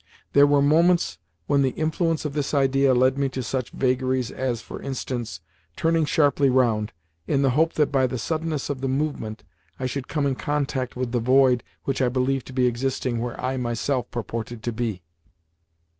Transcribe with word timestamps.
There 0.33 0.47
were 0.47 0.63
moments 0.63 1.19
when 1.45 1.61
the 1.61 1.75
influence 1.77 2.25
of 2.25 2.33
this 2.33 2.55
idea 2.55 2.95
led 2.95 3.19
me 3.19 3.29
to 3.29 3.43
such 3.43 3.69
vagaries 3.69 4.31
as, 4.31 4.59
for 4.59 4.81
instance, 4.81 5.41
turning 5.75 6.05
sharply 6.05 6.49
round, 6.49 6.91
in 7.27 7.43
the 7.43 7.51
hope 7.51 7.73
that 7.73 7.91
by 7.91 8.07
the 8.07 8.17
suddenness 8.17 8.67
of 8.71 8.81
the 8.81 8.87
movement 8.87 9.43
I 9.79 9.85
should 9.85 10.07
come 10.07 10.25
in 10.25 10.33
contact 10.33 10.95
with 10.95 11.11
the 11.11 11.19
void 11.19 11.63
which 11.83 12.01
I 12.01 12.09
believed 12.09 12.47
to 12.47 12.53
be 12.53 12.65
existing 12.65 13.19
where 13.19 13.39
I 13.39 13.57
myself 13.57 14.09
purported 14.09 14.63
to 14.63 14.71
be! 14.71 15.03